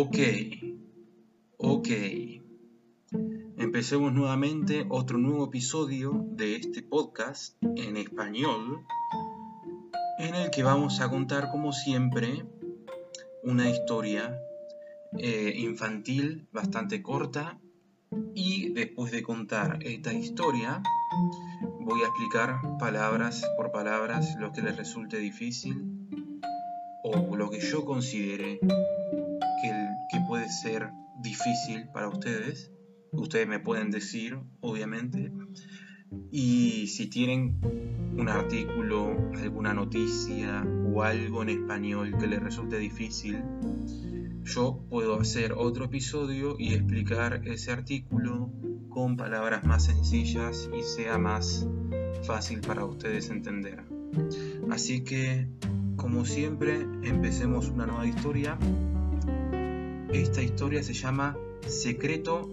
[0.00, 0.16] Ok,
[1.56, 1.88] ok.
[3.56, 8.86] Empecemos nuevamente otro nuevo episodio de este podcast en español
[10.20, 12.46] en el que vamos a contar como siempre
[13.42, 14.38] una historia
[15.18, 17.58] eh, infantil bastante corta
[18.36, 20.80] y después de contar esta historia
[21.80, 25.82] voy a explicar palabras por palabras lo que les resulte difícil
[27.02, 28.60] o lo que yo considere
[30.28, 30.90] puede ser
[31.22, 32.70] difícil para ustedes.
[33.12, 35.32] Ustedes me pueden decir, obviamente.
[36.30, 37.58] Y si tienen
[38.16, 43.42] un artículo, alguna noticia o algo en español que les resulte difícil,
[44.44, 48.52] yo puedo hacer otro episodio y explicar ese artículo
[48.90, 51.66] con palabras más sencillas y sea más
[52.24, 53.82] fácil para ustedes entender.
[54.70, 55.48] Así que,
[55.96, 58.58] como siempre, empecemos una nueva historia.
[60.12, 62.48] Esta historia se llama Secreto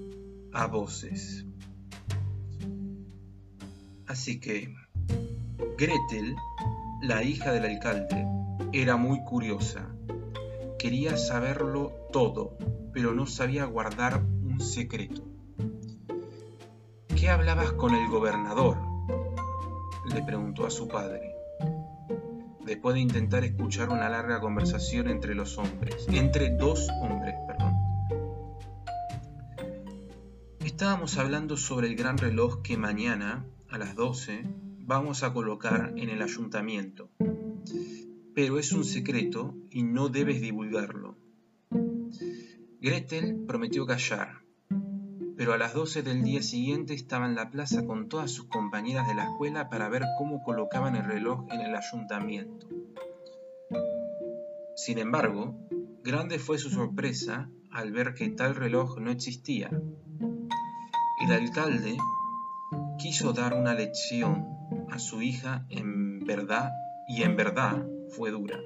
[0.52, 1.46] a Voces.
[4.08, 4.76] Así que,
[5.78, 6.36] Gretel,
[7.02, 8.28] la hija del alcalde,
[8.74, 9.90] era muy curiosa.
[10.78, 12.58] Quería saberlo todo,
[12.92, 15.24] pero no sabía guardar un secreto.
[17.16, 18.78] ¿Qué hablabas con el gobernador?
[20.14, 21.35] le preguntó a su padre.
[22.66, 27.76] Después de intentar escuchar una larga conversación entre los hombres, entre dos hombres, perdón.
[30.66, 34.46] Estábamos hablando sobre el gran reloj que mañana, a las 12,
[34.80, 37.12] vamos a colocar en el ayuntamiento.
[38.34, 41.18] Pero es un secreto y no debes divulgarlo.
[42.82, 44.45] Gretel prometió callar,
[45.38, 49.08] pero a las 12 del día siguiente estaba en la plaza con todas sus compañeras
[49.08, 52.68] de la escuela para ver cómo colocaban el reloj en el ayuntamiento.
[54.76, 55.56] Sin embargo,
[56.04, 59.70] grande fue su sorpresa al ver que tal reloj no existía.
[61.22, 61.98] El alcalde
[62.98, 64.46] quiso dar una lección
[64.90, 66.72] a su hija en verdad
[67.08, 68.60] y en verdad fue dura,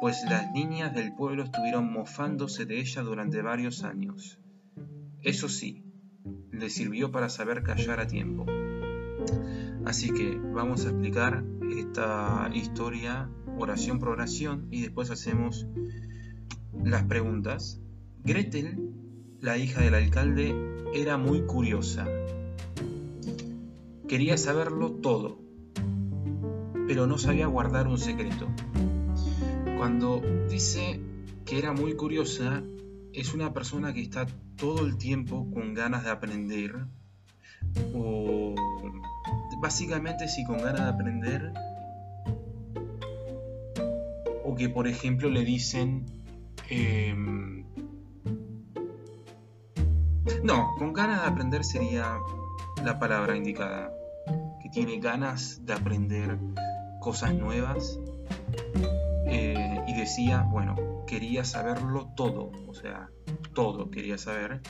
[0.00, 4.39] pues las niñas del pueblo estuvieron mofándose de ella durante varios años.
[5.22, 5.84] Eso sí,
[6.50, 8.46] le sirvió para saber callar a tiempo.
[9.84, 13.28] Así que vamos a explicar esta historia
[13.58, 15.66] oración por oración y después hacemos
[16.84, 17.80] las preguntas.
[18.24, 18.92] Gretel,
[19.40, 20.54] la hija del alcalde,
[20.94, 22.06] era muy curiosa.
[24.08, 25.38] Quería saberlo todo,
[26.86, 28.48] pero no sabía guardar un secreto.
[29.76, 31.00] Cuando dice
[31.44, 32.62] que era muy curiosa,
[33.20, 34.26] es una persona que está
[34.56, 36.74] todo el tiempo con ganas de aprender
[37.94, 38.54] o
[39.60, 41.52] básicamente si con ganas de aprender
[44.42, 46.06] o que por ejemplo le dicen
[46.70, 47.66] em,
[50.42, 52.16] no, con ganas de aprender sería
[52.82, 53.92] la palabra indicada
[54.62, 56.38] que tiene ganas de aprender
[57.00, 58.00] cosas nuevas
[59.26, 59.59] eh,
[59.90, 63.10] y decía, bueno, quería saberlo todo, o sea,
[63.54, 64.60] todo quería saber,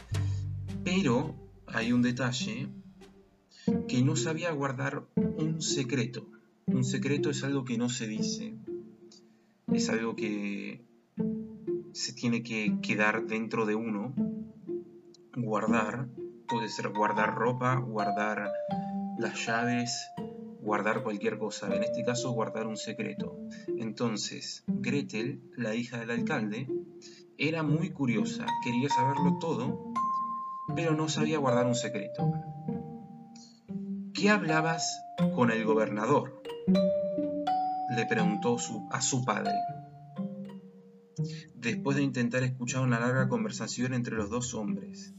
[0.82, 1.34] pero
[1.66, 2.68] hay un detalle
[3.86, 6.26] que no sabía guardar un secreto.
[6.64, 8.56] Un secreto es algo que no se dice,
[9.70, 10.86] es algo que
[11.92, 14.14] se tiene que quedar dentro de uno,
[15.36, 16.08] guardar,
[16.48, 18.50] puede ser guardar ropa, guardar
[19.18, 20.00] las llaves,
[20.60, 23.36] guardar cualquier cosa, en este caso guardar un secreto.
[23.78, 26.68] Entonces, Gretel, la hija del alcalde,
[27.38, 29.92] era muy curiosa, quería saberlo todo,
[30.76, 32.32] pero no sabía guardar un secreto.
[34.12, 35.02] ¿Qué hablabas
[35.34, 36.42] con el gobernador?
[37.96, 38.56] le preguntó
[38.90, 39.54] a su padre.
[41.54, 45.12] Después de intentar escuchar una larga conversación entre los dos hombres.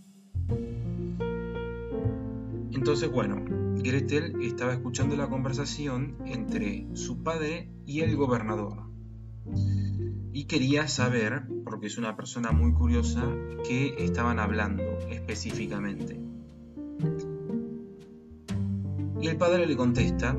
[2.72, 8.84] Entonces, bueno, Gretel estaba escuchando la conversación entre su padre y el gobernador.
[10.34, 13.23] Y quería saber, porque es una persona muy curiosa,
[13.67, 16.20] qué estaban hablando específicamente.
[19.20, 20.35] Y el padre le contesta,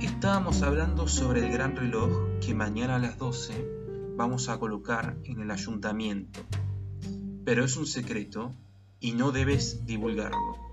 [0.00, 5.40] estábamos hablando sobre el gran reloj que mañana a las 12 vamos a colocar en
[5.40, 6.40] el ayuntamiento,
[7.44, 8.52] pero es un secreto
[9.00, 10.63] y no debes divulgarlo.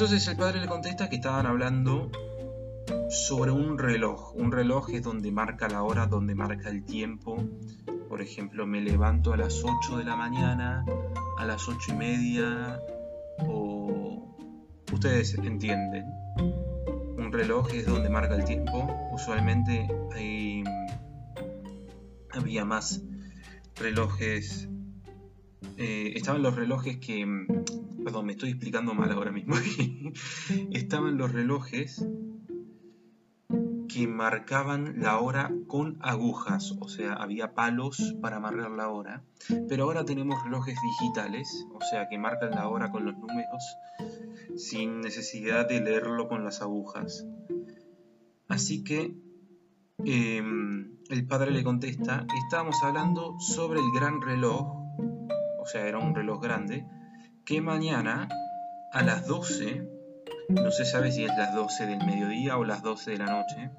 [0.00, 2.10] Entonces el padre le contesta que estaban hablando
[3.10, 4.34] sobre un reloj.
[4.34, 7.36] Un reloj es donde marca la hora, donde marca el tiempo.
[8.08, 10.86] Por ejemplo, me levanto a las 8 de la mañana,
[11.36, 12.80] a las 8 y media,
[13.40, 14.34] o
[14.90, 16.06] ustedes entienden.
[17.18, 18.88] Un reloj es donde marca el tiempo.
[19.12, 19.86] Usualmente
[22.32, 23.02] había más
[23.76, 24.66] relojes...
[25.82, 27.24] Eh, estaban los relojes que...
[27.24, 27.46] Mm,
[28.04, 29.54] perdón, me estoy explicando mal ahora mismo.
[30.72, 32.04] estaban los relojes
[33.88, 39.24] que marcaban la hora con agujas, o sea, había palos para marcar la hora,
[39.68, 43.64] pero ahora tenemos relojes digitales, o sea, que marcan la hora con los números
[44.56, 47.26] sin necesidad de leerlo con las agujas.
[48.48, 49.16] Así que
[50.04, 54.80] em, el padre le contesta, estábamos hablando sobre el gran reloj,
[55.60, 56.86] o sea, era un reloj grande,
[57.44, 58.28] que mañana
[58.92, 59.88] a las 12,
[60.48, 63.70] no se sabe si es las 12 del mediodía o las 12 de la noche,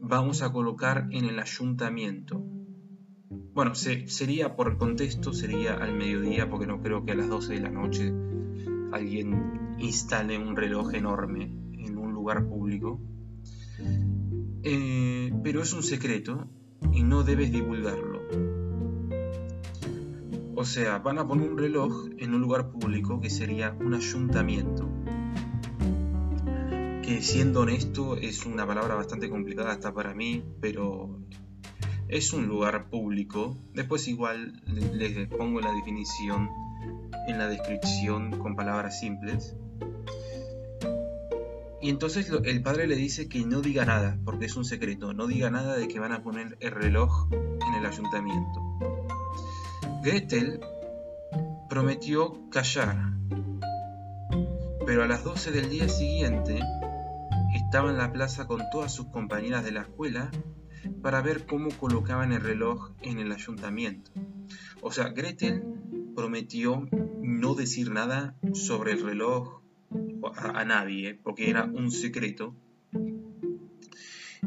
[0.00, 2.44] vamos a colocar en el ayuntamiento.
[3.54, 7.60] Bueno, sería por contexto, sería al mediodía, porque no creo que a las 12 de
[7.60, 8.12] la noche
[8.92, 13.00] alguien instale un reloj enorme en un lugar público.
[14.62, 16.48] Eh, pero es un secreto
[16.92, 18.11] y no debes divulgarlo.
[20.62, 24.88] O sea, van a poner un reloj en un lugar público que sería un ayuntamiento
[27.22, 31.20] siendo honesto es una palabra bastante complicada hasta para mí, pero
[32.08, 33.56] es un lugar público.
[33.74, 36.50] Después igual les pongo la definición
[37.28, 39.54] en la descripción con palabras simples.
[41.80, 45.26] Y entonces el padre le dice que no diga nada, porque es un secreto, no
[45.26, 49.01] diga nada de que van a poner el reloj en el ayuntamiento.
[50.02, 50.58] Gretel
[51.68, 52.96] prometió callar,
[54.84, 56.58] pero a las 12 del día siguiente
[57.54, 60.28] estaba en la plaza con todas sus compañeras de la escuela
[61.02, 64.10] para ver cómo colocaban el reloj en el ayuntamiento.
[64.80, 65.62] O sea, Gretel
[66.16, 66.88] prometió
[67.20, 69.60] no decir nada sobre el reloj
[70.36, 72.56] a, nadie, porque era un secreto.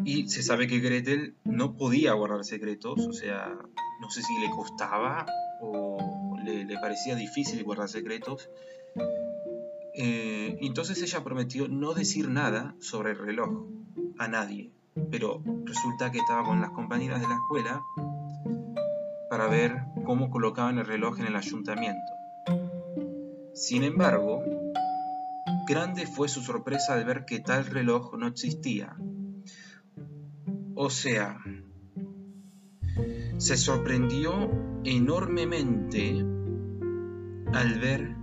[0.04, 3.57] Y se sabe que Gretel no podía guardar secretos, o sea,
[4.02, 5.25] no sé si le costaba
[6.44, 8.50] le parecía difícil guardar secretos,
[9.97, 13.65] eh, entonces ella prometió no decir nada sobre el reloj
[14.17, 14.71] a nadie,
[15.09, 17.81] pero resulta que estaba con las compañeras de la escuela
[19.29, 22.11] para ver cómo colocaban el reloj en el ayuntamiento.
[23.53, 24.44] Sin embargo,
[25.65, 28.97] grande fue su sorpresa al ver que tal reloj no existía.
[30.75, 31.39] O sea,
[33.37, 34.49] se sorprendió
[34.83, 36.25] enormemente
[37.53, 38.15] al ver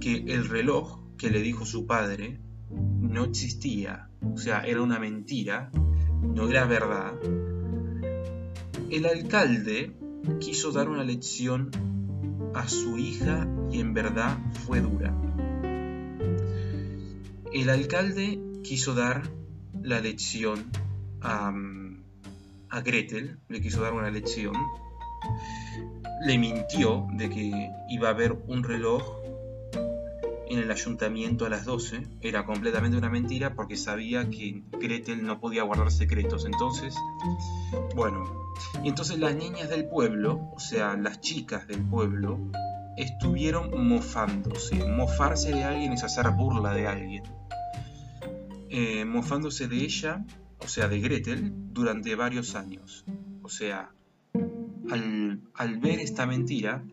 [0.00, 5.70] que el reloj que le dijo su padre no existía, o sea, era una mentira,
[6.22, 7.14] no era verdad.
[8.90, 9.96] El alcalde
[10.40, 11.70] quiso dar una lección
[12.54, 15.16] a su hija y en verdad fue dura.
[17.52, 19.22] El alcalde quiso dar
[19.82, 20.70] la lección
[21.20, 21.52] a,
[22.72, 24.54] a Gretel, le quiso dar una lección,
[26.24, 29.02] le mintió de que iba a haber un reloj
[30.48, 35.40] en el ayuntamiento a las 12 era completamente una mentira porque sabía que Gretel no
[35.40, 36.44] podía guardar secretos.
[36.44, 36.94] Entonces,
[37.94, 38.24] bueno,
[38.82, 42.38] y entonces las niñas del pueblo, o sea, las chicas del pueblo,
[42.96, 44.76] estuvieron mofándose.
[44.86, 47.22] Mofarse de alguien es hacer burla de alguien.
[48.68, 50.24] Eh, mofándose de ella,
[50.62, 53.04] o sea, de Gretel, durante varios años.
[53.42, 53.92] O sea,
[54.90, 56.84] al, al ver esta mentira,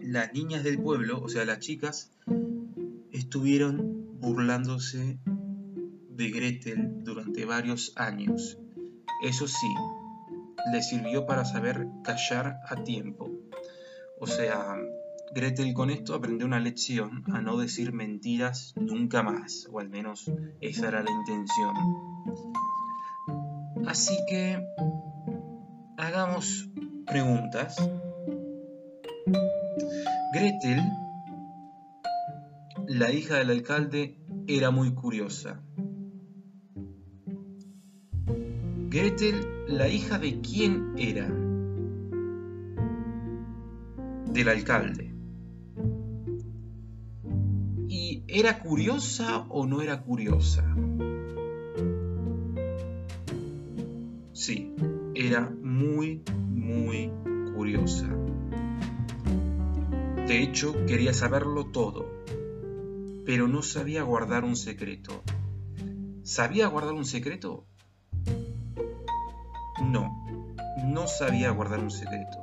[0.00, 2.10] las niñas del pueblo, o sea, las chicas,
[3.12, 5.18] estuvieron burlándose
[6.10, 8.58] de Gretel durante varios años.
[9.22, 9.74] Eso sí,
[10.72, 13.30] le sirvió para saber callar a tiempo.
[14.20, 14.76] O sea,
[15.34, 20.30] Gretel con esto aprendió una lección a no decir mentiras nunca más, o al menos
[20.60, 21.74] esa era la intención.
[23.86, 24.64] Así que
[25.96, 26.70] hagamos
[27.06, 27.76] preguntas
[30.34, 30.80] Gretel,
[32.88, 35.62] la hija del alcalde, era muy curiosa.
[38.88, 41.28] Gretel, la hija de quién era?
[44.32, 45.13] Del alcalde.
[48.34, 50.64] Era curiosa o no era curiosa?
[54.32, 54.74] Sí,
[55.14, 57.12] era muy, muy
[57.54, 58.08] curiosa.
[60.26, 62.06] De hecho, quería saberlo todo,
[63.24, 65.22] pero no sabía guardar un secreto.
[66.24, 67.66] ¿Sabía guardar un secreto?
[69.80, 70.26] No,
[70.84, 72.38] no sabía guardar un secreto.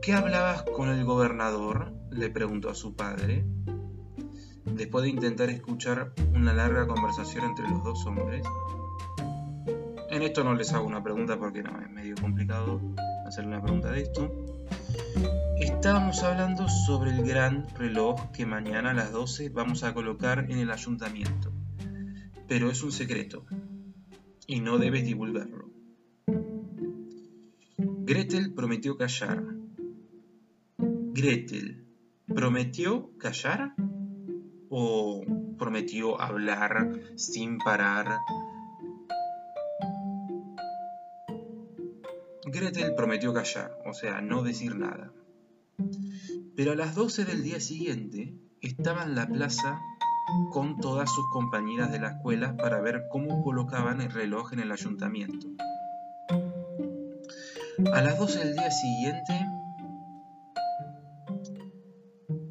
[0.00, 1.92] ¿Qué hablabas con el gobernador?
[2.10, 3.44] le preguntó a su padre.
[4.74, 8.44] Después de intentar escuchar una larga conversación entre los dos hombres.
[10.10, 12.80] En esto no les hago una pregunta porque no, es medio complicado.
[13.24, 14.32] hacerle una pregunta de esto.
[15.60, 20.58] Estábamos hablando sobre el gran reloj que mañana a las 12 vamos a colocar en
[20.58, 21.52] el ayuntamiento.
[22.48, 23.46] Pero es un secreto
[24.46, 25.70] y no debes divulgarlo.
[27.76, 29.44] Gretel prometió callar.
[30.78, 31.86] Gretel,
[32.26, 33.74] ¿prometió callar?
[34.76, 35.22] ¿O
[35.56, 38.18] prometió hablar sin parar?
[42.46, 45.12] Gretel prometió callar, o sea, no decir nada.
[46.56, 49.80] Pero a las 12 del día siguiente estaba en la plaza
[50.50, 54.72] con todas sus compañeras de la escuela para ver cómo colocaban el reloj en el
[54.72, 55.46] ayuntamiento.
[57.92, 59.40] A las 12 del día siguiente,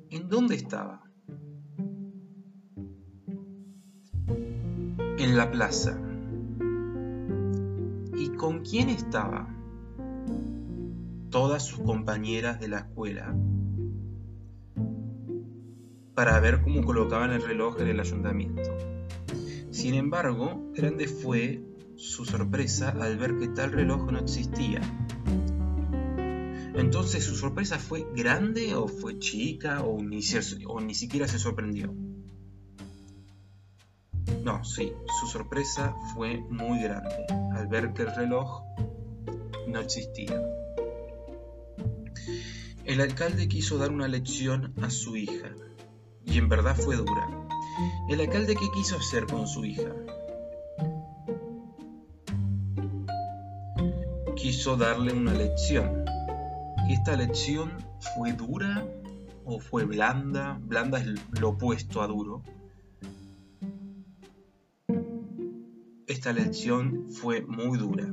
[0.09, 1.03] ¿en dónde estaba?
[5.23, 5.97] En la plaza.
[8.13, 9.47] ¿Y con quién estaba?
[11.29, 13.33] Todas sus compañeras de la escuela
[16.13, 18.69] para ver cómo colocaban el reloj en el ayuntamiento.
[19.71, 21.63] Sin embargo, grande fue
[21.95, 24.81] su sorpresa al ver que tal reloj no existía.
[26.75, 30.19] Entonces, ¿su sorpresa fue grande o fue chica o ni,
[30.67, 31.93] o ni siquiera se sorprendió?
[34.43, 37.25] No, sí, su sorpresa fue muy grande
[37.55, 38.63] al ver que el reloj
[39.67, 40.41] no existía.
[42.85, 45.49] El alcalde quiso dar una lección a su hija,
[46.25, 47.27] y en verdad fue dura.
[48.09, 49.89] El alcalde qué quiso hacer con su hija?
[54.35, 56.03] Quiso darle una lección.
[56.87, 57.71] ¿Y esta lección
[58.15, 58.85] fue dura
[59.45, 60.59] o fue blanda?
[60.61, 61.07] Blanda es
[61.39, 62.43] lo opuesto a duro.
[66.23, 68.07] Esta lección fue muy dura.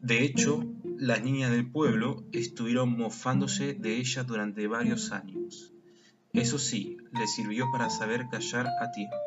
[0.00, 0.64] De hecho,
[0.96, 5.74] las niñas del pueblo estuvieron mofándose de ella durante varios años.
[6.32, 9.18] Eso sí, le sirvió para saber callar a tiempo.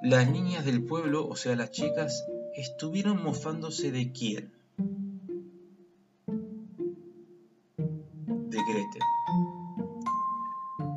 [0.00, 2.24] Las niñas del pueblo, o sea, las chicas,
[2.56, 4.50] estuvieron mofándose de quién?
[8.48, 9.02] De Gretel.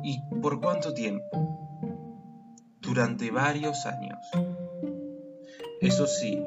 [0.02, 1.55] ¿Y por cuánto tiempo?
[2.86, 4.18] Durante varios años.
[5.80, 6.38] Eso sí,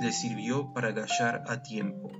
[0.00, 2.10] le sirvió para callar a tiempo.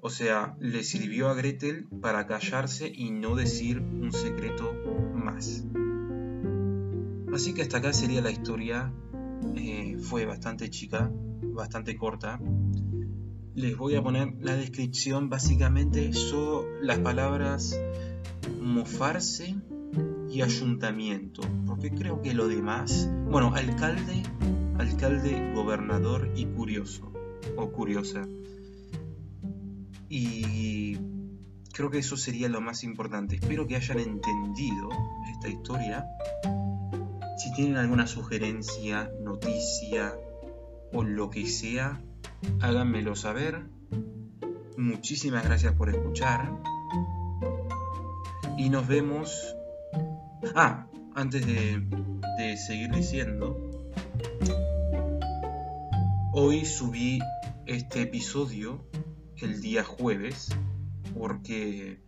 [0.00, 4.72] O sea, le sirvió a Gretel para callarse y no decir un secreto
[5.14, 5.64] más.
[7.32, 8.92] Así que hasta acá sería la historia.
[9.54, 11.10] Eh, fue bastante chica,
[11.42, 12.40] bastante corta.
[13.54, 15.28] Les voy a poner la descripción.
[15.28, 17.80] Básicamente son las palabras
[18.60, 19.56] mofarse
[20.30, 21.42] y ayuntamiento.
[21.66, 23.08] Porque creo que lo demás...
[23.30, 24.22] Bueno, alcalde
[24.78, 27.12] alcalde, gobernador y curioso
[27.56, 28.26] o curiosa.
[30.08, 30.96] Y
[31.72, 33.36] creo que eso sería lo más importante.
[33.36, 34.88] Espero que hayan entendido
[35.32, 36.06] esta historia.
[37.38, 40.14] Si tienen alguna sugerencia, noticia
[40.92, 42.00] o lo que sea,
[42.60, 43.66] háganmelo saber.
[44.76, 46.52] Muchísimas gracias por escuchar.
[48.56, 49.56] Y nos vemos...
[50.54, 51.82] Ah, antes de,
[52.38, 53.66] de seguir diciendo,
[56.38, 57.18] Hoy subí
[57.64, 58.84] este episodio
[59.38, 60.54] el día jueves
[61.18, 62.02] porque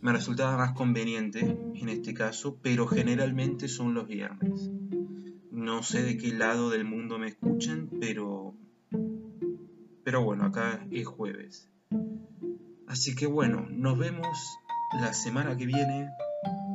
[0.00, 1.40] me resultaba más conveniente
[1.74, 4.70] en este caso, pero generalmente son los viernes.
[5.50, 8.54] No sé de qué lado del mundo me escuchan, pero
[10.04, 11.68] pero bueno, acá es jueves.
[12.86, 14.38] Así que bueno, nos vemos
[15.00, 16.10] la semana que viene.